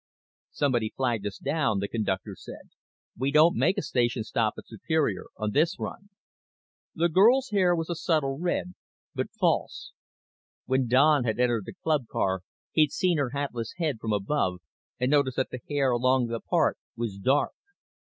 [0.49, 2.71] "Somebody flagged us down," the conductor said.
[3.15, 6.09] "We don't make a station stop at Superior on this run."
[6.95, 8.73] The girl's hair was a subtle red,
[9.13, 9.91] but false.
[10.65, 12.41] When Don had entered the club car
[12.71, 14.59] he'd seen her hatless head from above
[14.99, 17.51] and noticed that the hair along the part was dark.